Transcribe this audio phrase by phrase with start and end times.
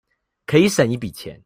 [0.45, 1.39] 可以省一筆錢